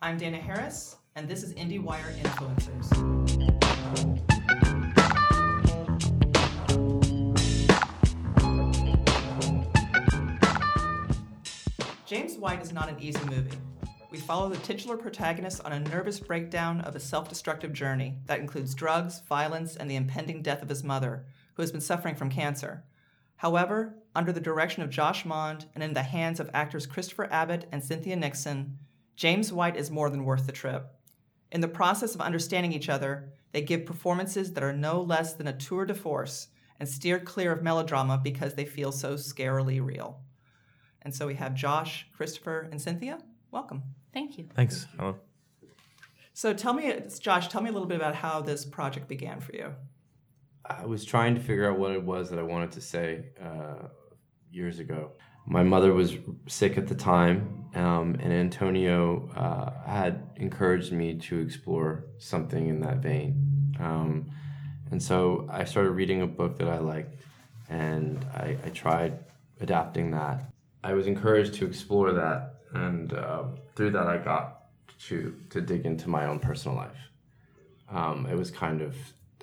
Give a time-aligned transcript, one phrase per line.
[0.00, 2.86] I'm Dana Harris, and this is IndieWire Influencers.
[12.06, 13.58] James White is not an easy movie.
[14.12, 18.38] We follow the titular protagonist on a nervous breakdown of a self destructive journey that
[18.38, 21.24] includes drugs, violence, and the impending death of his mother,
[21.54, 22.84] who has been suffering from cancer.
[23.38, 27.66] However, under the direction of Josh Mond and in the hands of actors Christopher Abbott
[27.72, 28.78] and Cynthia Nixon,
[29.18, 30.92] James White is more than worth the trip.
[31.50, 35.48] In the process of understanding each other, they give performances that are no less than
[35.48, 36.46] a tour de force
[36.78, 40.20] and steer clear of melodrama because they feel so scarily real.
[41.02, 43.18] And so we have Josh, Christopher, and Cynthia.
[43.50, 43.82] Welcome.
[44.14, 44.46] Thank you.
[44.54, 44.86] Thanks.
[44.96, 45.16] Hello.
[46.32, 49.52] So tell me, Josh, tell me a little bit about how this project began for
[49.52, 49.74] you.
[50.64, 53.88] I was trying to figure out what it was that I wanted to say uh,
[54.52, 55.10] years ago.
[55.50, 56.16] My mother was
[56.46, 62.80] sick at the time, um, and Antonio uh, had encouraged me to explore something in
[62.80, 63.74] that vein.
[63.80, 64.30] Um,
[64.90, 67.14] and so I started reading a book that I liked,
[67.68, 69.18] and I, I tried
[69.60, 70.44] adapting that.
[70.84, 74.66] I was encouraged to explore that, and uh, through that, I got
[75.06, 76.98] to to dig into my own personal life.
[77.90, 78.94] Um, it was kind of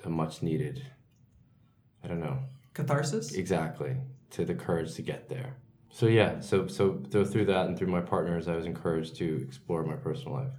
[0.04, 0.84] a much needed
[2.06, 2.38] I don't know.
[2.72, 3.32] Catharsis?
[3.32, 3.96] Exactly.
[4.30, 5.56] To the courage to get there.
[5.96, 9.82] So yeah, so so, through that and through my partners, I was encouraged to explore
[9.82, 10.52] my personal life.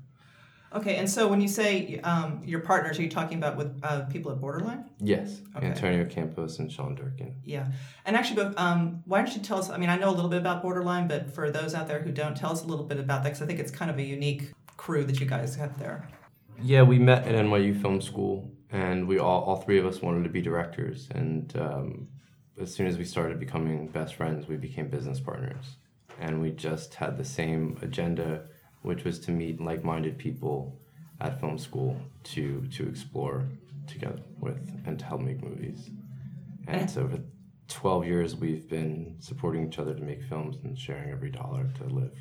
[0.73, 4.05] Okay, and so when you say um, your partners, are you talking about with uh,
[4.05, 4.89] people at Borderline?
[4.99, 5.67] Yes, Okay.
[5.67, 7.35] Antonio Campos and Sean Durkin.
[7.45, 7.67] Yeah,
[8.03, 9.69] and actually, but um, why don't you tell us?
[9.69, 12.11] I mean, I know a little bit about Borderline, but for those out there who
[12.11, 14.03] don't, tell us a little bit about that because I think it's kind of a
[14.03, 16.09] unique crew that you guys have there.
[16.63, 20.23] Yeah, we met at NYU Film School, and we all all three of us wanted
[20.23, 21.09] to be directors.
[21.13, 22.07] And um,
[22.59, 25.77] as soon as we started becoming best friends, we became business partners,
[26.19, 28.43] and we just had the same agenda,
[28.81, 30.79] which was to meet like-minded people
[31.19, 33.47] at film school to to explore
[33.87, 35.89] together with and to help make movies.
[36.67, 37.19] And so for
[37.69, 41.83] 12 years, we've been supporting each other to make films and sharing every dollar to
[41.85, 42.17] live.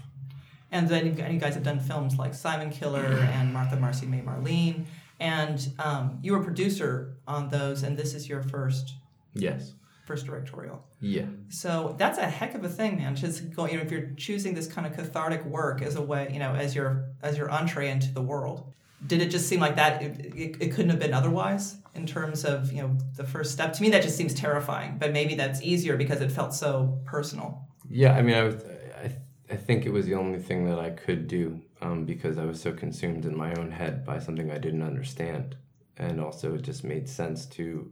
[0.71, 4.85] And then you guys have done films like Simon Killer and Martha Marcy May Marlene,
[5.19, 8.95] and um, you were producer on those, and this is your first
[9.37, 9.75] Yes.
[10.07, 10.83] First directorial.
[11.01, 11.27] Yeah.
[11.49, 13.17] So that's a heck of a thing, man.
[13.17, 16.31] Just going, you know, if you're choosing this kind of cathartic work as a way,
[16.33, 18.73] you know, as your as your entree into the world,
[19.07, 20.01] did it just seem like that?
[20.01, 23.73] It, it, it couldn't have been otherwise in terms of you know the first step.
[23.75, 24.97] To me, that just seems terrifying.
[24.99, 27.67] But maybe that's easier because it felt so personal.
[27.89, 28.65] Yeah, I mean, I, was,
[28.97, 29.13] I,
[29.51, 32.61] I think it was the only thing that I could do um, because I was
[32.61, 35.57] so consumed in my own head by something I didn't understand.
[35.99, 37.91] And also, it just made sense to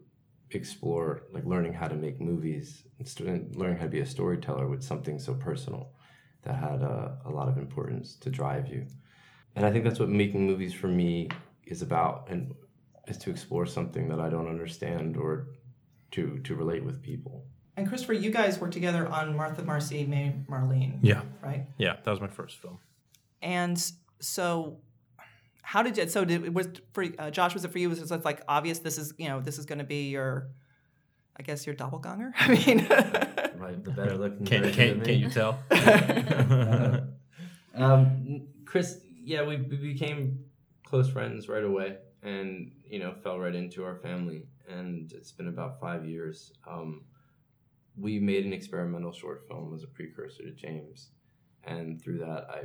[0.50, 4.68] explore, like, learning how to make movies and st- learning how to be a storyteller
[4.68, 5.90] with something so personal
[6.42, 8.86] that had a, a lot of importance to drive you.
[9.56, 11.28] And I think that's what making movies for me
[11.66, 12.54] is about, and
[13.08, 15.48] is to explore something that I don't understand or
[16.12, 17.44] to to relate with people.
[17.76, 21.22] And Christopher, you guys worked together on Martha Marcy May Marlene, Yeah.
[21.42, 21.66] right?
[21.76, 21.96] Yeah.
[22.04, 22.78] That was my first film.
[23.42, 23.82] And
[24.20, 24.78] so,
[25.64, 26.08] how did you?
[26.08, 27.54] So, did it was for uh, Josh?
[27.54, 27.88] Was it for you?
[27.88, 28.80] Was it like obvious?
[28.80, 30.48] This is you know this is going to be your,
[31.36, 32.32] I guess your doppelganger.
[32.38, 32.86] I mean,
[33.56, 34.44] Right, the better looking.
[34.44, 35.06] Can't, version can't, me.
[35.06, 35.58] can't you tell?
[37.76, 40.44] Um, Chris, yeah, we, we became
[40.84, 44.44] close friends right away, and you know, fell right into our family.
[44.68, 46.52] And it's been about five years.
[46.70, 47.02] Um,
[47.96, 51.10] we made an experimental short film as a precursor to James,
[51.64, 52.60] and through that, I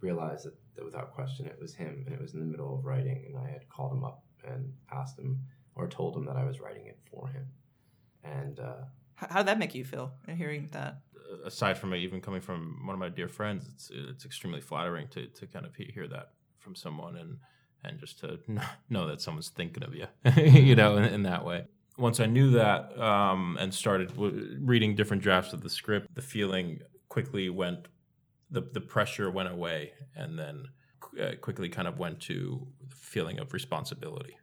[0.00, 2.84] realized that, that without question, it was him, and it was in the middle of
[2.84, 5.40] writing, and I had called him up and asked him
[5.74, 7.46] or told him that I was writing it for him,
[8.24, 8.58] and.
[8.60, 11.00] Uh, how how did that make you feel hearing that?
[11.44, 15.08] Aside from it even coming from one of my dear friends, it's it's extremely flattering
[15.08, 17.36] to, to kind of hear that from someone and
[17.84, 18.38] and just to
[18.88, 21.64] know that someone's thinking of you, you know, in, in that way.
[21.98, 26.22] Once I knew that um, and started w- reading different drafts of the script, the
[26.22, 27.88] feeling quickly went,
[28.50, 30.66] the the pressure went away, and then
[31.20, 34.36] uh, quickly kind of went to the feeling of responsibility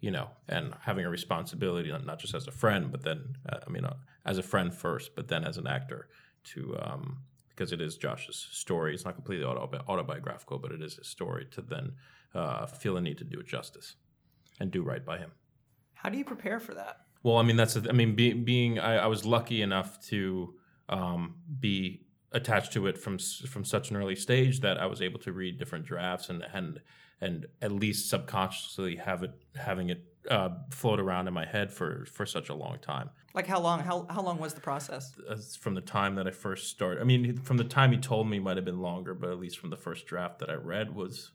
[0.00, 3.70] you know, and having a responsibility, not just as a friend, but then, uh, I
[3.70, 6.08] mean, uh, as a friend first, but then as an actor,
[6.42, 7.18] to um,
[7.50, 8.94] because it is Josh's story.
[8.94, 11.46] It's not completely autobi- autobiographical, but it is his story.
[11.50, 11.92] To then
[12.34, 13.96] uh, feel a need to do it justice
[14.58, 15.32] and do right by him.
[15.92, 17.00] How do you prepare for that?
[17.22, 20.54] Well, I mean, that's I mean, be, being I, I was lucky enough to
[20.88, 25.18] um, be attached to it from from such an early stage that I was able
[25.20, 26.80] to read different drafts and and
[27.20, 32.04] and at least subconsciously have it having it uh, float around in my head for
[32.06, 33.10] for such a long time.
[33.34, 33.80] Like how long?
[33.80, 35.12] How how long was the process?
[35.30, 38.28] As from the time that I first started, I mean, from the time he told
[38.28, 40.94] me might have been longer, but at least from the first draft that I read
[40.94, 41.30] was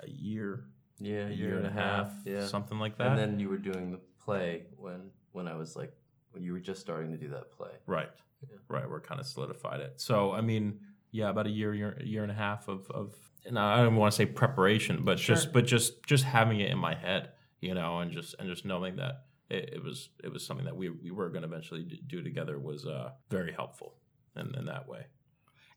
[0.00, 0.64] a year,
[0.98, 3.08] Yeah, a year and a half, Yeah, something like that.
[3.08, 5.92] and then you were doing the play when when I was like
[6.32, 7.70] when you were just starting to do that play.
[7.86, 8.10] Right.
[8.48, 8.56] Yeah.
[8.68, 8.88] Right.
[8.88, 10.00] We're kind of solidified it.
[10.00, 10.80] So, I mean,
[11.10, 14.12] yeah, about a year, year, year and a half of, of and I don't want
[14.12, 15.34] to say preparation, but Sure.
[15.34, 17.30] just, but just, just having it in my head,
[17.60, 20.76] you know, and just, and just knowing that it, it was, it was something that
[20.76, 23.94] we, we were going to eventually do together was uh, very helpful
[24.36, 25.06] in, in that way.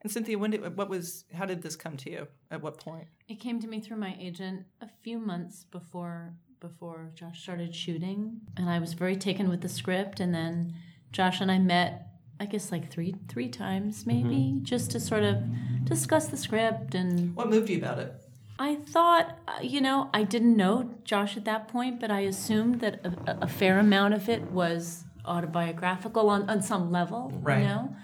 [0.01, 2.27] And Cynthia, when did what was how did this come to you?
[2.51, 3.07] At what point?
[3.27, 8.41] It came to me through my agent a few months before before Josh started shooting,
[8.56, 10.19] and I was very taken with the script.
[10.19, 10.75] And then
[11.12, 12.07] Josh and I met,
[12.39, 15.37] I guess, like three three times maybe, just to sort of
[15.85, 16.93] discuss the script.
[16.95, 18.13] And What moved you about it?
[18.57, 22.79] I thought, uh, you know, I didn't know Josh at that point, but I assumed
[22.81, 27.59] that a, a fair amount of it was autobiographical on, on some level, Right.
[27.59, 27.95] you know.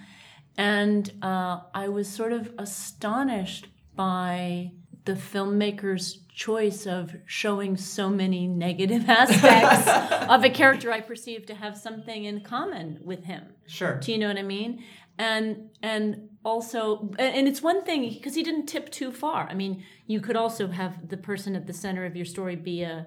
[0.57, 4.71] And uh, I was sort of astonished by
[5.05, 9.87] the filmmaker's choice of showing so many negative aspects
[10.29, 13.43] of a character I perceive to have something in common with him.
[13.67, 13.99] Sure.
[13.99, 14.83] Do you know what I mean?
[15.17, 19.47] And and also, and it's one thing because he didn't tip too far.
[19.49, 22.81] I mean, you could also have the person at the center of your story be
[22.83, 23.05] a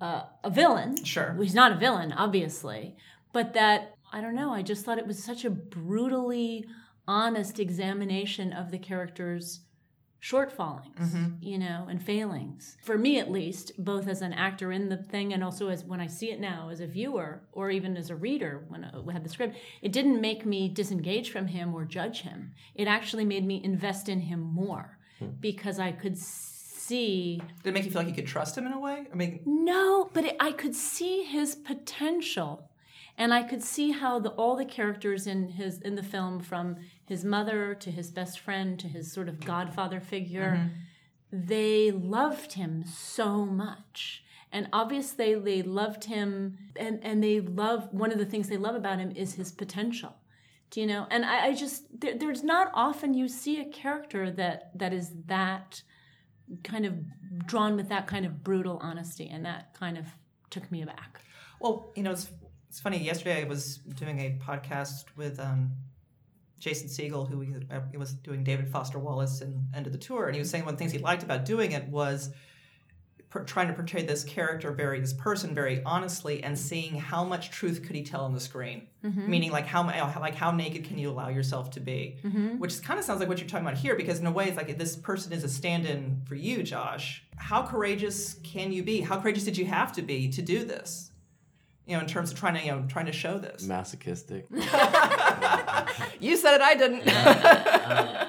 [0.00, 1.04] a, a villain.
[1.04, 1.32] Sure.
[1.32, 2.96] Well, he's not a villain, obviously,
[3.32, 4.52] but that I don't know.
[4.52, 6.64] I just thought it was such a brutally
[7.06, 9.60] honest examination of the character's
[10.24, 11.26] shortfallings, mm-hmm.
[11.42, 12.78] you know, and failings.
[12.82, 16.00] For me, at least, both as an actor in the thing and also as when
[16.00, 19.22] I see it now as a viewer or even as a reader when I had
[19.22, 22.52] the script, it didn't make me disengage from him or judge him.
[22.74, 25.26] It actually made me invest in him more hmm.
[25.40, 28.72] because I could see Did it make you feel like you could trust him in
[28.72, 29.06] a way?
[29.12, 32.70] I mean, no, but it, I could see his potential,
[33.18, 36.76] and I could see how the all the characters in his in the film, from
[37.06, 40.70] his mother to his best friend to his sort of godfather figure,
[41.30, 44.24] they loved him so much.
[44.52, 48.76] And obviously, they loved him, and, and they love one of the things they love
[48.76, 50.14] about him is his potential.
[50.70, 51.08] Do you know?
[51.10, 55.10] And I, I just there, there's not often you see a character that that is
[55.26, 55.82] that
[56.62, 56.94] kind of
[57.46, 60.06] drawn with that kind of brutal honesty, and that kind of
[60.50, 61.20] took me aback.
[61.60, 62.30] well, you know, it's
[62.68, 62.98] it's funny.
[62.98, 65.72] Yesterday, I was doing a podcast with um,
[66.58, 69.98] Jason Segel, who we, uh, he was doing David Foster Wallace and End of the
[69.98, 72.30] Tour, and he was saying one of the things he liked about doing it was
[73.46, 77.82] trying to portray this character very, this person very honestly, and seeing how much truth
[77.84, 78.86] could he tell on the screen.
[79.28, 82.16] Meaning, like how how- like how naked can you allow yourself to be?
[82.58, 84.56] Which kind of sounds like what you're talking about here, because in a way, it's
[84.56, 87.24] like this person is a stand-in for you, Josh.
[87.36, 89.00] How courageous can you be?
[89.00, 91.10] How courageous did you have to be to do this?
[91.86, 93.66] You know, in terms of trying to you know trying to show this.
[93.66, 94.46] Masochistic.
[96.20, 97.06] You said it, I didn't.
[97.06, 98.26] Uh, uh,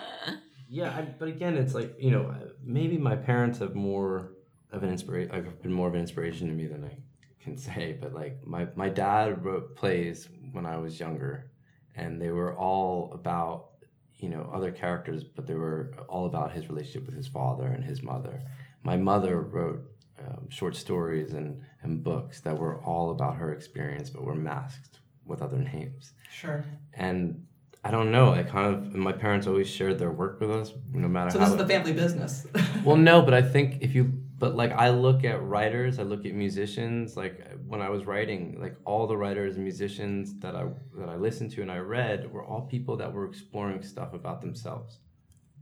[0.69, 4.33] yeah, I, but again, it's like you know, uh, maybe my parents have more
[4.71, 5.31] of an inspiration.
[5.33, 6.97] I've been more of an inspiration to me than I
[7.41, 7.97] can say.
[7.99, 11.51] But like my my dad wrote plays when I was younger,
[11.95, 13.69] and they were all about
[14.17, 17.83] you know other characters, but they were all about his relationship with his father and
[17.83, 18.41] his mother.
[18.83, 19.89] My mother wrote
[20.19, 24.99] um, short stories and and books that were all about her experience, but were masked
[25.25, 26.63] with other names sure.
[26.93, 27.43] and
[27.85, 28.31] I don't know.
[28.31, 31.45] I kind of my parents always shared their work with us, no matter So how.
[31.45, 32.47] this is the family business.
[32.83, 34.05] well, no, but I think if you,
[34.39, 37.15] but like I look at writers, I look at musicians.
[37.15, 40.65] Like when I was writing, like all the writers and musicians that I
[40.97, 44.41] that I listened to and I read were all people that were exploring stuff about
[44.41, 44.97] themselves,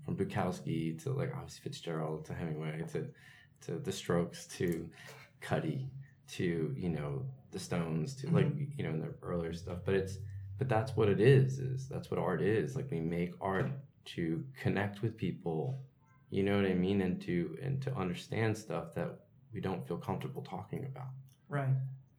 [0.05, 3.05] from Bukowski to like obviously Fitzgerald to Hemingway to
[3.65, 4.89] to The Strokes to
[5.41, 5.87] Cudi
[6.33, 8.35] to you know the Stones to mm-hmm.
[8.35, 9.79] like you know in their earlier stuff.
[9.85, 10.17] But it's
[10.57, 11.59] but that's what it is.
[11.59, 12.75] Is that's what art is.
[12.75, 13.71] Like we make art
[14.05, 15.79] to connect with people.
[16.29, 19.19] You know what I mean, and to and to understand stuff that
[19.53, 21.09] we don't feel comfortable talking about.
[21.49, 21.75] right.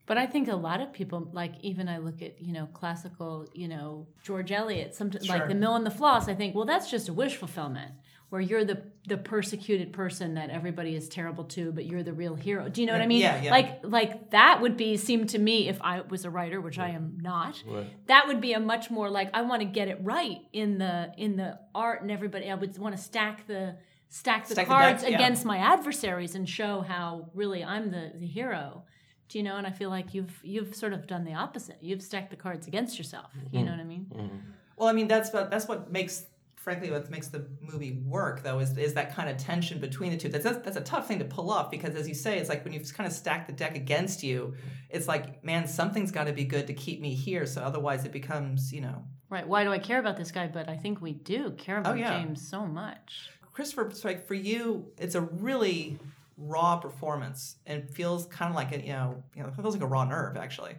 [0.07, 3.49] But I think a lot of people, like even I look at you know classical,
[3.55, 5.21] you know George Eliot, some Sure.
[5.27, 6.29] like the Mill and the Floss.
[6.29, 7.93] I think well that's just a wish fulfillment,
[8.35, 12.35] where you're the the persecuted person that everybody is terrible to, but you're the real
[12.35, 12.69] hero.
[12.69, 13.21] Do you know what I mean?
[13.21, 13.50] Yeah, yeah.
[13.53, 16.88] Like like that would be seem to me if I was a writer, which I
[16.88, 17.62] am not.
[18.07, 21.12] That would be a much more like I want to get it right in the
[21.17, 22.50] in the art and everybody.
[22.50, 23.76] I would want to stack the
[24.09, 25.17] stack the Stack the cards deck, yeah.
[25.17, 28.83] against my adversaries and show how really I'm the the hero.
[29.29, 29.59] Do you know?
[29.59, 31.79] And I feel like you've you've sort of done the opposite.
[31.81, 33.31] You've stacked the cards against yourself.
[33.33, 33.64] You mm-hmm.
[33.64, 34.07] know what I mean?
[34.12, 34.37] Mm-hmm.
[34.76, 36.26] Well, I mean, that's what that's what makes,
[36.64, 40.16] frankly, what makes the movie work, though, is is that kind of tension between the
[40.16, 40.30] two.
[40.30, 42.64] That's that's, that's a tough thing to pull off because, as you say, it's like
[42.64, 44.54] when you've kind of stacked the deck against you,
[44.88, 47.44] it's like, man, something's got to be good to keep me here.
[47.47, 49.47] So otherwise, it becomes, you know, Right.
[49.47, 50.47] Why do I care about this guy?
[50.47, 52.23] But I think we do care oh, about Oh, yeah.
[52.23, 53.30] James so much.
[53.52, 55.99] Christopher, like for you, it's a really
[56.37, 59.83] raw performance and feels kind of like a, you know, you know, it feels like
[59.83, 60.75] a raw nerve actually.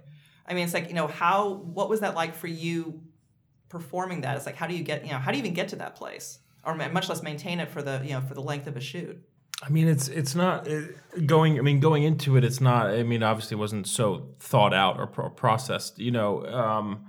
[0.47, 3.01] I mean, it's like, you know, how what was that like for you
[3.69, 4.38] performing that?
[4.38, 5.95] It's like how do you get, you know, how do you even get to that
[5.95, 6.39] place?
[6.63, 9.22] Or much less maintain it for the, you know, for the length of a shoot.
[9.63, 11.57] I mean, it's it's not it, going.
[11.57, 12.88] I mean, going into it, it's not.
[12.88, 15.98] I mean, obviously, it wasn't so thought out or, pro- processed.
[15.98, 17.05] You know, um,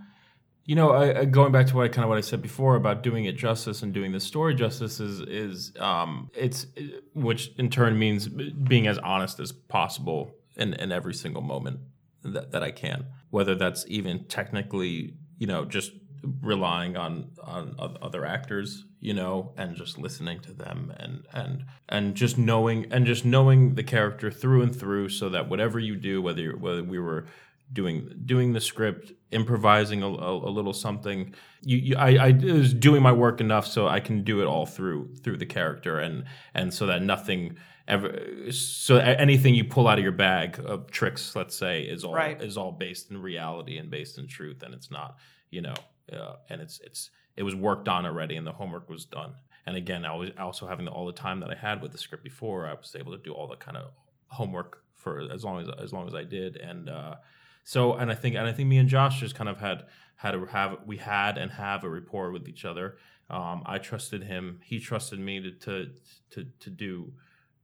[0.65, 2.77] you know, I, I, going back to what I kind of what I said before
[2.77, 6.67] about doing it justice and doing the story justice is is um, it's
[7.15, 11.81] which in turn means being as honest as possible in, in every single moment
[12.23, 15.93] that, that I can, whether that's even technically, you know, just
[16.41, 22.15] relying on on other actors you know and just listening to them and and and
[22.15, 26.21] just knowing and just knowing the character through and through so that whatever you do
[26.23, 27.27] whether whether we were
[27.73, 32.73] doing doing the script improvising a, a, a little something you, you, I, I was
[32.73, 36.25] doing my work enough so I can do it all through through the character and
[36.55, 37.57] and so that nothing
[37.89, 42.15] ever so anything you pull out of your bag of tricks let's say is all
[42.15, 42.41] right.
[42.41, 45.17] is all based in reality and based in truth and it's not
[45.51, 45.75] you know
[46.13, 49.35] uh, and it's it's it was worked on already, and the homework was done.
[49.67, 51.99] And again, I was also having the, all the time that I had with the
[51.99, 52.67] script before.
[52.67, 53.91] I was able to do all the kind of
[54.29, 57.17] homework for as long as as long as I did, and uh,
[57.65, 59.85] so and I think and I think me and Josh just kind of had
[60.17, 62.97] had to have we had and have a rapport with each other.
[63.29, 65.91] Um, I trusted him; he trusted me to to
[66.31, 67.13] to, to do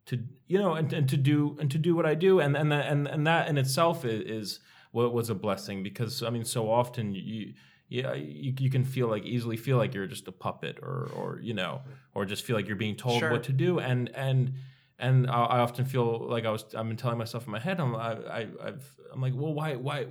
[0.06, 2.72] to you know and, and to do and to do what I do, and and
[2.72, 6.70] and and that in itself is, is what was a blessing because I mean, so
[6.70, 7.54] often you
[7.98, 11.28] yeah, you, you can feel like easily feel like you're just a puppet or or
[11.48, 11.82] you know
[12.14, 13.30] or just feel like you're being told Sure.
[13.32, 14.52] what to do and and
[14.98, 17.80] and I, I often feel like I was I've been telling myself in my head
[17.80, 20.06] I'm I, I I've I'm like well why why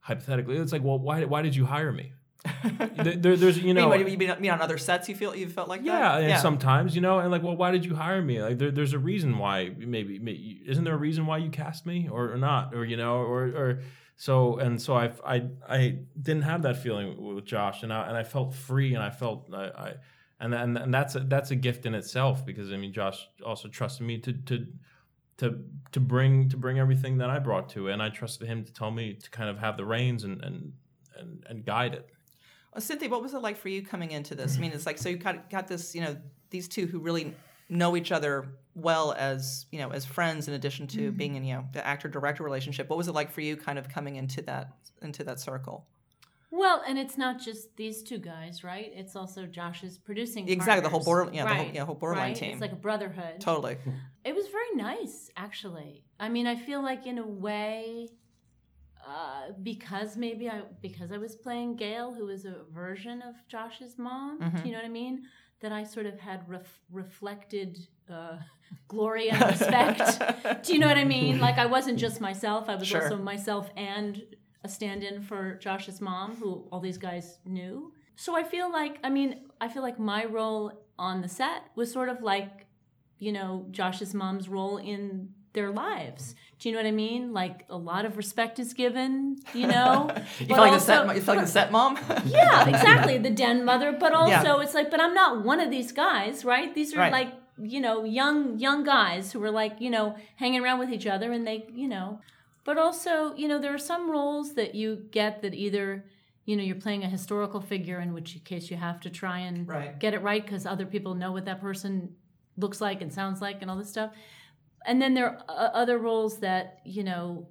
[0.00, 2.12] hypothetically it's like well why why did you hire me
[3.02, 5.48] there, there- there's you know I mean, you mean, on other sets you feel you
[5.48, 8.42] felt like yeah, and sometimes you know, and like, well, why did you hire me?
[8.42, 9.70] Like, there, there's a reason why.
[9.74, 12.98] Maybe, maybe isn't there a reason why you cast me, or, or not, or you
[12.98, 13.78] know, or or
[14.16, 14.94] so and so.
[14.94, 18.94] I I I didn't have that feeling with Josh, and I and I felt free,
[18.94, 19.64] and I felt I.
[19.64, 19.94] I
[20.40, 23.68] and, and and that's a, that's a gift in itself because I mean Josh also
[23.68, 24.66] trusted me to to
[25.38, 25.58] to
[25.92, 28.72] to bring to bring everything that I brought to it, and I trusted him to
[28.72, 30.72] tell me to kind of have the reins and and
[31.16, 32.10] and, and guide it.
[32.72, 34.56] Well, Cynthia, what was it like for you coming into this?
[34.56, 36.16] I mean, it's like so you got got this, you know,
[36.50, 37.34] these two who really
[37.68, 41.54] know each other well as you know as friends, in addition to being in you
[41.54, 42.88] know the actor director relationship.
[42.88, 45.86] What was it like for you, kind of coming into that into that circle?
[46.50, 48.92] Well, and it's not just these two guys, right?
[48.94, 50.48] It's also Josh's producing.
[50.48, 51.32] Exactly, the whole partners.
[51.32, 52.36] border- yeah, the whole- yeah, whole borderline right?
[52.36, 52.52] team.
[52.52, 53.40] It's like a brotherhood.
[53.40, 53.76] Totally.
[54.24, 56.04] It was very nice, actually.
[56.20, 58.08] I mean, I feel like in a way,
[59.06, 63.98] uh, because maybe I because I was playing Gail, who is a version of Josh's
[63.98, 64.40] mom.
[64.40, 64.56] Mm-hmm.
[64.58, 65.24] Do you know what I mean?
[65.64, 67.70] That I sort of had ref- reflected
[68.10, 68.36] uh,
[68.88, 70.02] glory and respect.
[70.64, 71.38] do you know what I mean?
[71.46, 73.02] Like I wasn't just myself; I was Sure.
[73.02, 74.12] also myself and
[74.62, 77.92] a stand-in for Josh's mom, who all these guys knew.
[78.16, 79.30] So I feel like, I mean,
[79.60, 80.64] I feel like my role
[80.98, 82.66] on the set was sort of like
[83.18, 86.34] you know, Josh's mom's role in their lives.
[86.58, 87.32] Do you know what I mean?
[87.32, 90.10] Like a lot of respect is given, you know.
[90.38, 91.06] You feel like the also- set.
[91.06, 91.98] mo- You feel like the set mom.
[92.26, 93.18] yeah, exactly.
[93.18, 94.60] The den mother, but also Yeah.
[94.62, 96.74] it's like, but I'm not one of these guys, right?
[96.74, 97.12] These are Right.
[97.12, 101.06] like, you know, young young guys who are like, you know, hanging around with each
[101.06, 102.20] other and they, you know.
[102.64, 106.04] But also, you know, there are some roles that you get that either,
[106.46, 109.68] you know, you're playing a historical figure in which case you have to try and
[109.68, 109.98] Right.
[110.00, 112.16] get it right because other people know what that person
[112.56, 114.10] looks like and sounds like and all this stuff.
[114.84, 117.48] And then there are uh, other roles that, you know,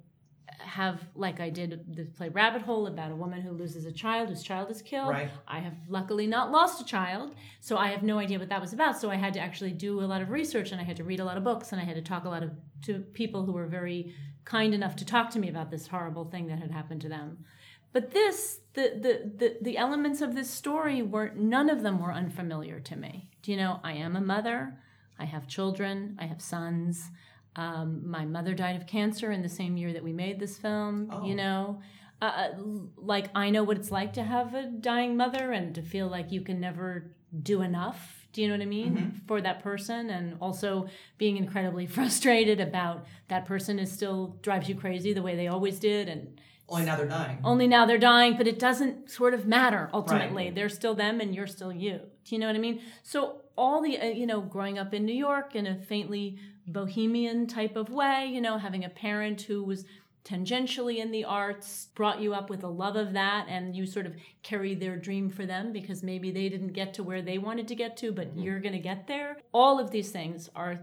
[0.60, 4.28] have like I did the play Rabbit Hole about a woman who loses a child
[4.28, 5.10] whose child is killed.
[5.10, 5.30] Right.
[5.46, 8.72] I have luckily not lost a child, so I have no idea what that was
[8.72, 8.98] about.
[8.98, 11.20] So I had to actually do a lot of research and I had to read
[11.20, 12.50] a lot of books and I had to talk a lot of
[12.82, 14.14] to people who were very
[14.44, 17.44] kind enough to talk to me about this horrible thing that had happened to them.
[17.92, 22.12] But this, the the the, the elements of this story were none of them were
[22.12, 23.30] unfamiliar to me.
[23.42, 23.80] Do you know?
[23.84, 24.78] I am a mother.
[25.18, 26.16] I have children.
[26.20, 27.10] I have sons.
[27.56, 31.08] Um, my mother died of cancer in the same year that we made this film.
[31.24, 31.80] You know,
[32.20, 32.48] uh,
[32.96, 36.32] like I know what it's like to have a dying mother and to feel like
[36.32, 38.26] you can never do enough.
[38.32, 40.10] Do you know what I mean for that person?
[40.10, 45.36] And also being incredibly frustrated about that person is still drives you crazy the way
[45.36, 47.38] they always did, and Only now they're dying.
[47.44, 50.50] only now they're dying, but it doesn't sort of matter ultimately.
[50.50, 52.00] They're still them and you're still you.
[52.24, 52.80] Do you know what I mean?
[53.02, 57.46] So all the uh, you know, growing up in New York in a faintly bohemian
[57.46, 59.84] type of way, you know, having a parent who was
[60.24, 64.06] tangentially in the arts brought you up with a love of that and you sort
[64.06, 67.68] of carry their dream for them because maybe they didn't get to where they wanted
[67.68, 70.80] to get to but you're going to get there all of these things are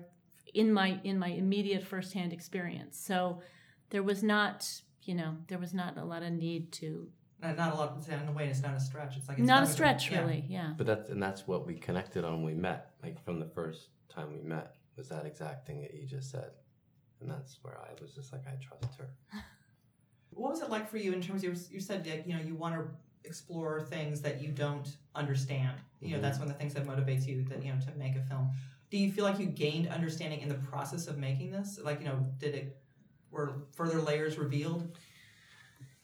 [0.54, 3.00] in my in my immediate firsthand experience.
[3.00, 3.42] So
[3.90, 4.70] there was not,
[5.04, 7.10] you know, there was not a lot of need to
[7.42, 8.48] Not, not a lot of in a way.
[8.48, 9.18] It's not a stretch.
[9.18, 10.20] It's like it's not a stretch yeah.
[10.22, 10.74] really, yeah.
[10.78, 12.92] But that's and that's what we connected on when we met.
[13.04, 16.52] Like from the first time we met was that exact thing that you just said,
[17.20, 19.10] and that's where I was just like I trust her.
[20.34, 22.56] What was it like for you in terms of you said that you know you
[22.56, 22.88] want to
[23.26, 25.78] explore things that you don't understand.
[26.00, 26.22] You know Mhm.
[26.22, 28.50] that's one of the things that motivates you that you know to make a film.
[28.90, 31.80] Do you feel like you gained understanding in the process of making this?
[31.84, 32.81] Like you know, did it
[33.32, 34.98] were further layers revealed?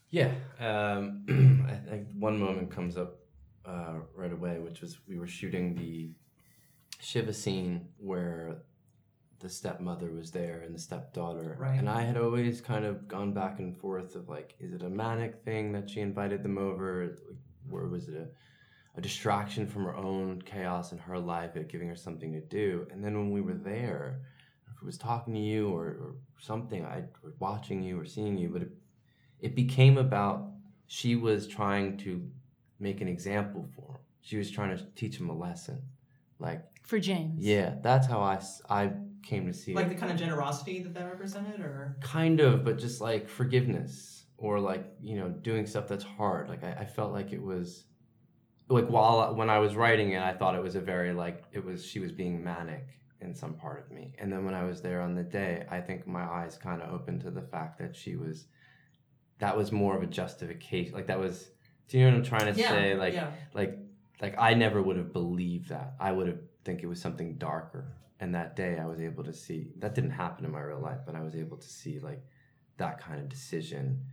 [0.10, 3.20] Yeah, um, I think one moment comes up
[3.66, 6.12] uh, right away, which was we were shooting the
[7.00, 8.60] Shiva scene where
[9.40, 11.78] the stepmother was there and the stepdaughter, Right.
[11.78, 14.90] and I had always kind of gone back and forth of like, is it a
[14.90, 17.16] manic thing that she invited them over,
[17.72, 18.28] or was it a
[18.96, 22.88] a distraction from her own chaos in her life, it giving her something to do.
[22.92, 24.22] And then when we were there,
[24.86, 28.62] was talking to you or, or something, I or watching you or seeing you, but
[28.64, 28.72] it,
[29.40, 30.48] it became about
[30.88, 32.30] she was trying to
[32.80, 34.02] make an example for him.
[34.22, 35.82] She was trying to teach him a lesson.
[36.40, 37.44] Like, For James.
[37.46, 38.92] yeah, that's how I I
[39.24, 39.90] came to see Like it.
[39.90, 44.60] the kind of generosity that that represented, or Kind of, but just like forgiveness or
[44.60, 46.48] like, you know, doing stuff that's hard.
[46.48, 47.86] Like, I, I felt like it was
[48.70, 51.64] like while when I was writing it, I thought it was a very like it
[51.64, 52.86] was she was being manic
[53.22, 55.82] in some part of me, and then when I was there on the day, I
[55.82, 58.46] think my eyes kind of opened to the fact that she was
[59.40, 60.94] that was more of a justification.
[60.94, 61.50] Like that was,
[61.88, 62.96] do you know what I'm trying to yeah, say?
[62.96, 63.78] Like yeah, like
[64.22, 65.96] like I never would have believed that.
[66.00, 67.94] I would have think it was something darker.
[68.20, 71.00] And that day, I was able to see that didn't happen in my real life,
[71.06, 72.22] but I was able to see like
[72.78, 74.04] that kind of decision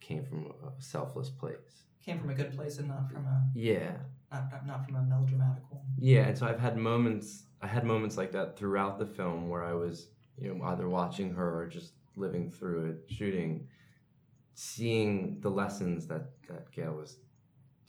[0.00, 1.84] came from a selfless place.
[2.04, 3.96] came from a good place and not from a Yeah,
[4.30, 5.82] not, not, from a melodramatic one.
[5.98, 7.44] Yeah, and so I've had moments.
[7.64, 11.32] I had moments like that throughout the film where I was, you know, either watching
[11.32, 13.66] her or just living through it, shooting,
[14.52, 17.16] seeing the lessons that that Gail was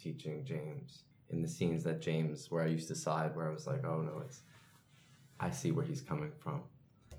[0.02, 3.68] teaching James in the scenes that James, where I used to side, where I was
[3.68, 4.44] like, oh no, it's,
[5.42, 6.62] I see where he's coming from,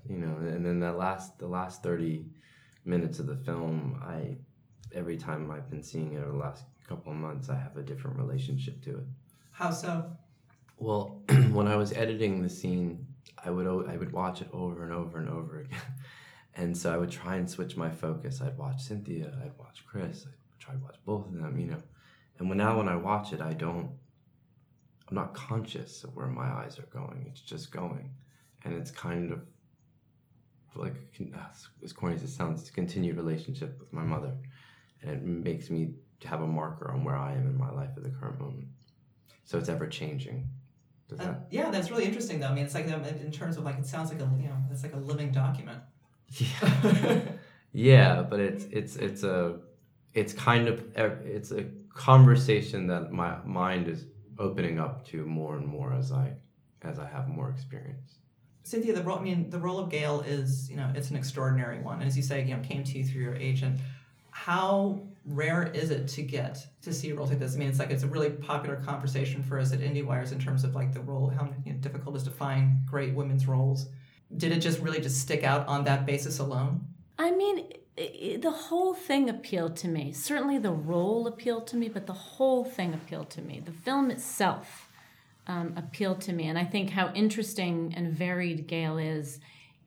[0.09, 0.35] you know.
[0.37, 2.25] And then that last, the last thirty
[2.85, 4.37] minutes of the film, I,
[4.95, 7.83] every time I've been seeing it over the last couple of months, I have a
[7.83, 9.05] different relationship to it.
[9.51, 10.09] How so?
[10.79, 13.07] Well, when I was editing the scene,
[13.43, 15.79] I would I would watch it over and over and over again,
[16.55, 18.41] and so I would try and switch my focus.
[18.41, 21.81] I'd watch Cynthia, I'd watch Chris, I'd try to watch both of them, you know.
[22.37, 23.89] And when now when I watch it, I don't,
[25.09, 27.25] I'm not conscious of where my eyes are going.
[27.27, 28.11] It's just going,
[28.63, 29.41] and it's kind of
[30.75, 30.93] like
[31.83, 34.35] as corny as it sounds, it's a continued relationship with my mother,
[35.01, 38.03] and it makes me have a marker on where I am in my life at
[38.03, 38.67] the current moment.
[39.43, 40.47] So it's ever changing.
[41.09, 42.47] Does Uh, yeah, that's really interesting though.
[42.47, 44.47] I mean, it's like um, in in terms of like it sounds like a you
[44.49, 45.79] know it's like a living document.
[46.29, 47.21] Yeah.
[47.71, 49.59] yeah, but it's it's it's a
[50.13, 54.05] it's kind of it's a conversation that my mind is
[54.37, 56.33] opening up to more and more as I
[56.81, 58.15] as I have more experience.
[58.63, 61.79] Cynthia, the role I mean the role of Gail is you know it's an extraordinary
[61.79, 61.99] one.
[61.99, 63.79] and As you say, you know, came to you through your agent.
[64.31, 67.55] How rare is it to get to see roles like this?
[67.55, 70.63] I mean, it's like it's a really popular conversation for us at IndieWires in terms
[70.63, 73.87] of like the role, how you know, difficult it is to find great women's roles.
[74.35, 76.85] Did it just really just stick out on that basis alone?
[77.19, 80.11] I mean, i i the whole thing appealed to me.
[80.11, 83.59] Certainly the role appealed to me, but the whole thing appealed to me.
[83.59, 84.89] The film itself
[85.47, 86.47] um, appealed to me.
[86.47, 89.39] And I think how interesting and varied Gail is.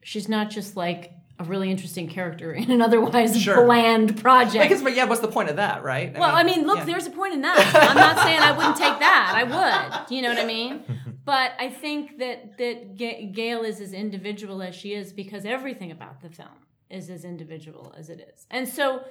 [0.03, 3.65] She's not just like a really interesting character in an otherwise Sure.
[3.65, 4.81] bland project.
[4.95, 6.17] Yeah, what's the point of that, right?
[6.17, 6.85] Well, I mean, look, yeah.
[6.85, 7.71] there's a point in that.
[7.75, 9.33] I'm not saying I wouldn't take that.
[9.35, 10.11] I would.
[10.15, 10.83] You know what I mean?
[11.23, 16.19] But I think that that Gail is as individual as she is because everything about
[16.21, 18.47] the film is as individual as it is.
[18.49, 19.03] And so,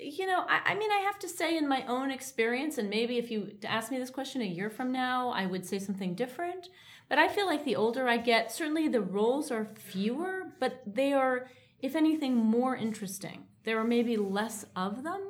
[0.00, 3.18] you know, I, I mean, I have to say, in my own experience, and maybe
[3.18, 6.14] if you to ask me this question a year from now, I would say something
[6.14, 6.68] different.
[7.08, 11.12] But I feel like the older I get, certainly the roles are fewer, but they
[11.12, 11.48] are,
[11.84, 13.44] if anything, more interesting.
[13.64, 15.20] There are maybe less of them,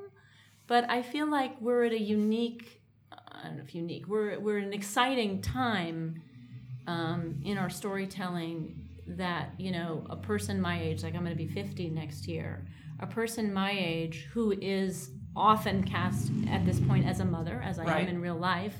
[0.68, 4.58] but I feel like we're at a unique, I don't know if unique, we're, we're
[4.58, 6.22] an exciting time
[6.86, 8.56] um, in our storytelling
[9.06, 12.64] that, you know, a person my age, like I'm going to be 50 next year,
[13.00, 17.80] a person my age who is often cast at this point as a mother, as
[17.80, 18.02] I Right.
[18.02, 18.76] am in real life,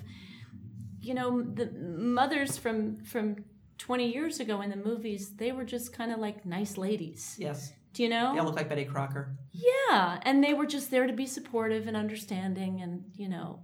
[1.01, 3.45] you know, the mothers from, from
[3.79, 7.37] 20 years ago in the movies, they were just kind of like nice ladies.
[7.39, 8.35] yes, Do you know?
[8.35, 9.37] yeah, look like Betty Crocker.
[9.53, 13.61] Yeah, and they were just there to be supportive and understanding, and you know.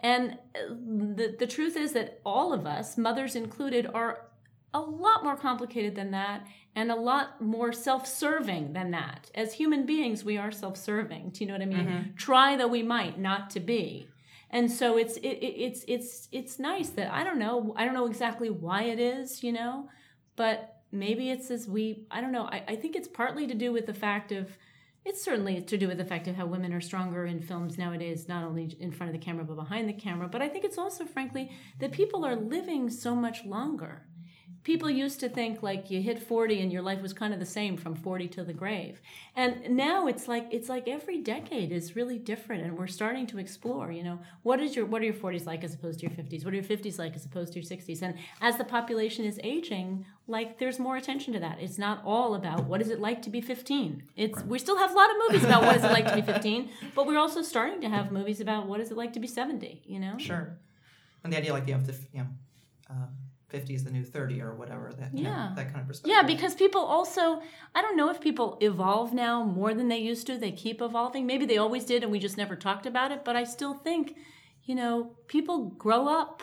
[0.00, 0.74] And uh,
[1.16, 4.26] the the truth is that all of us, mothers included, are
[4.74, 9.30] a lot more complicated than that and a lot more self-serving than that.
[9.34, 11.28] As human beings, we are self-serving.
[11.30, 12.14] Do you know what I mean?
[12.16, 14.08] Try though we might not to be.
[14.52, 17.94] And so it's it, it, it's it's it's nice that I don't know I don't
[17.94, 19.88] know exactly why it is, you know,
[20.36, 22.44] but maybe it's as we I don't know.
[22.44, 24.56] I, I think it's partly to do with the fact of
[25.04, 28.28] it's certainly to do with the fact of how women are stronger in films nowadays,
[28.28, 30.28] not only in front of the camera but behind the camera.
[30.28, 34.06] But I think it's also, frankly, that people are living so much longer.
[34.64, 37.46] People used to think like you hit 40 and your life was kind of the
[37.46, 39.00] same from 40 to the grave.
[39.34, 43.38] And now it's like it's like every decade is really different and we're starting to
[43.38, 46.14] explore, you know, what is your what are your 40s like as opposed to your
[46.14, 46.44] 50s?
[46.44, 48.02] What are your 50s like as opposed to your 60s?
[48.02, 51.58] And as the population is aging, like there's more attention to that.
[51.60, 54.04] It's not all about what is it like to be 15.
[54.16, 56.22] It's we still have a lot of movies about what is it like to be
[56.22, 59.26] 15, but we're also starting to have movies about what is it like to be
[59.26, 60.16] 70, you know?
[60.18, 60.56] Sure.
[61.24, 62.26] And the idea, like, you have the, you know,
[62.90, 63.06] uh,
[63.52, 65.52] 50 is the new 30 or whatever, that, you know, Yeah.
[65.54, 66.10] that kind of perspective.
[66.16, 67.40] Yeah, because people also,
[67.74, 70.36] I don't know if people evolve now more than they used to.
[70.36, 71.26] They keep evolving.
[71.26, 73.24] Maybe they always did and we just never talked about it.
[73.24, 74.16] But I still think,
[74.64, 76.42] you know, people grow up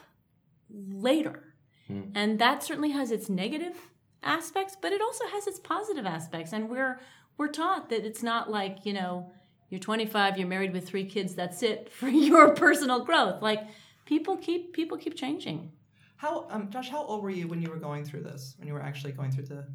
[0.69, 1.53] later.
[1.87, 2.03] Hmm.
[2.15, 3.75] And that certainly has its negative
[4.23, 6.53] aspects, but it also has its positive aspects.
[6.53, 6.99] And we're
[7.37, 9.31] we're taught that it's not like, you know,
[9.69, 13.41] you're 25, you're married with three kids, that's it for your personal growth.
[13.41, 13.61] Like
[14.05, 15.71] people keep people keep changing.
[16.19, 18.55] How, um, Josh, how old were you when you were going through this?
[18.57, 19.65] When you were actually going through the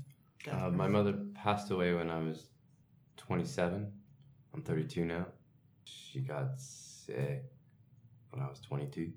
[0.45, 0.63] death?
[0.63, 2.51] Uh, my mother passed away when I was
[3.17, 3.91] 27.
[4.53, 5.25] I'm 32 now.
[5.85, 7.45] She got sick
[8.29, 9.11] when I was 22.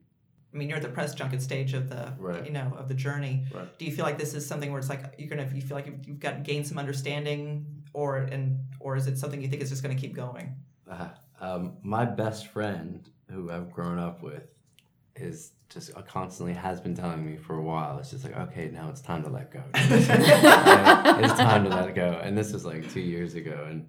[0.53, 2.45] I mean, you're at the press junket stage of the, Right.
[2.45, 3.45] you know, of the journey.
[3.53, 3.77] Right.
[3.77, 5.85] Do you feel like this is something where it's like you're gonna, you feel like
[5.87, 9.69] you've, you've got gained some understanding, or and or is it something you think is
[9.69, 10.55] just gonna keep going?
[10.89, 11.09] Uh,
[11.41, 14.43] um, my best friend, who I've grown up with,
[15.19, 17.97] Is just uh, constantly has been telling me for a while.
[17.99, 19.63] It's just like, okay, now it's time to let go.
[19.73, 22.19] it's time to let go.
[22.23, 23.87] And this was like two years ago, and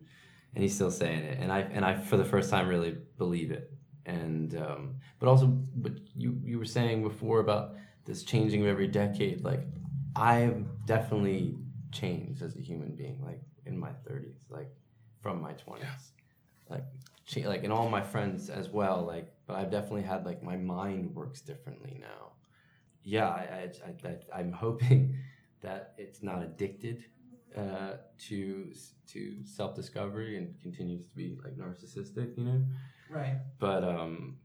[0.54, 1.38] and he's still saying it.
[1.40, 3.70] And I and I for the first time really believe it.
[4.06, 8.88] And um, but also, but you you were saying before about this changing of every
[8.88, 9.44] decade.
[9.44, 9.60] Like
[10.16, 11.56] I've definitely
[11.92, 13.20] changed as a human being.
[13.24, 14.70] Like in my thirties, like
[15.20, 16.12] from my twenties,
[16.68, 16.84] like
[17.28, 19.04] cha- like and all my friends as well.
[19.06, 22.32] Like, but I've definitely had like my mind works differently now.
[23.04, 25.16] Yeah, I, I, I, I'm hoping
[25.60, 27.04] that it's not addicted
[27.56, 27.92] uh,
[28.28, 28.72] to
[29.12, 32.62] to self discovery and continues to be like narcissistic, you know.
[33.10, 33.36] Right.
[33.58, 34.36] But um,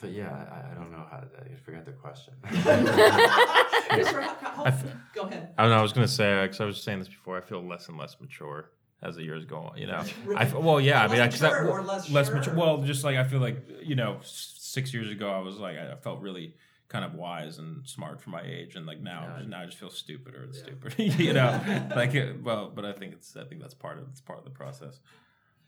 [0.00, 1.28] but yeah, I, I don't know how to.
[1.40, 2.34] I forgot the question.
[2.42, 5.54] Christopher, how- how- I f- go ahead.
[5.56, 5.78] I don't know.
[5.78, 7.36] I was gonna say because I was saying this before.
[7.38, 8.70] I feel less and less mature
[9.02, 9.78] as the years go on.
[9.78, 10.02] You know,
[10.36, 11.02] I f- well, yeah.
[11.04, 12.36] I mean, Less because I, mature or less less sure?
[12.36, 12.54] mature.
[12.54, 15.94] Well, just like I feel like you know, six years ago I was like I
[15.96, 16.54] felt really
[16.88, 19.46] kind of wise and smart for my age, and like now Yeah.
[19.46, 21.02] now I just feel stupider and stupider.
[21.22, 21.60] you know,
[21.96, 24.44] like it, well, but I think it's I think that's part of it's part of
[24.44, 25.00] the process.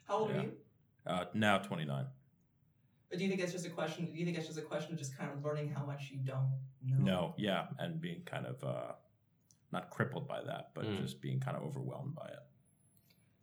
[0.06, 0.52] How old are you?
[1.06, 2.06] Uh, now twenty nine.
[3.10, 4.04] But do you think that's just a question?
[4.04, 6.18] Do you think that's just a question of just kind of learning how much you
[6.18, 6.50] don't
[6.84, 6.98] know?
[7.04, 8.92] No, yeah, and being kind of uh,
[9.72, 11.00] not crippled by that, but Mm.
[11.00, 12.38] just being kind of overwhelmed by it.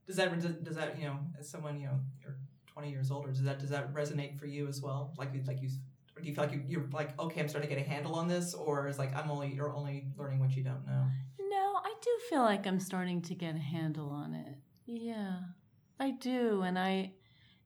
[0.08, 2.36] Does that does, does that you know as someone you know you're
[2.68, 5.14] 20 years older does that does that resonate for you as well?
[5.18, 5.70] Like you like you
[6.16, 8.16] or do you feel like you, you're like okay I'm starting to get a handle
[8.16, 11.06] on this or is like I'm only you're only learning what you don't know?
[11.40, 14.56] No, I do feel like I'm starting to get a handle on it.
[14.86, 15.38] Yeah,
[16.00, 17.14] I do, and I,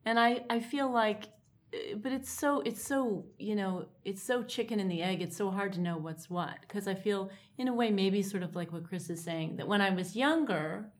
[0.06, 1.26] and I, I feel like,
[1.74, 5.22] eh, but it's so, it's so, you know, it's so chicken and the egg.
[5.22, 8.44] It's so hard to know what's what because I feel, in a way, maybe sort
[8.44, 10.92] of like what Chris is saying that when I was younger,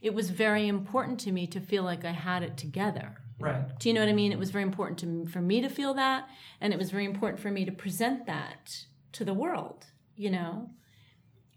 [0.00, 3.16] it was very important to me to feel like I had it together.
[3.40, 3.78] Right.
[3.78, 4.32] Do you know what I mean?
[4.32, 6.28] It was very important to for me to feel that,
[6.60, 9.86] and it was very important for me to present that to the world.
[10.16, 10.70] You know,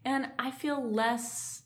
[0.05, 1.63] and I feel less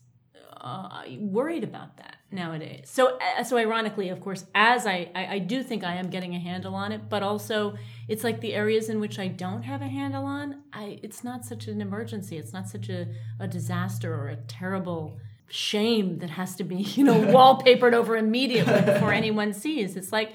[0.60, 2.88] uh, worried about that nowadays.
[2.90, 6.34] So, uh, so ironically, of course, as I, I I do think I am getting
[6.34, 7.76] a handle on it, but also
[8.08, 10.62] it's like the areas in which I don't have a handle on.
[10.72, 12.38] I it's not such an emergency.
[12.38, 13.06] It's not such a,
[13.38, 18.80] a disaster or a terrible shame that has to be you know wallpapered over immediately
[18.82, 19.96] before anyone sees.
[19.96, 20.32] It's like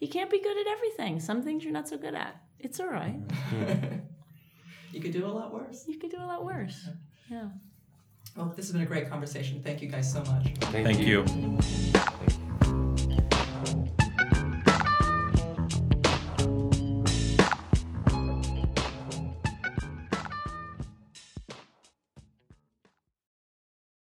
[0.00, 1.20] you can't be good at everything.
[1.20, 2.40] Some things you're not so good at.
[2.58, 3.16] It's all right.
[4.92, 5.84] You could do a lot worse.
[5.88, 6.88] You could do a lot worse.
[7.28, 7.48] Yeah.
[8.36, 9.60] Well, this has been a great conversation.
[9.62, 10.54] Thank you guys so much.
[10.70, 11.24] Thank you.
[11.24, 12.00] You.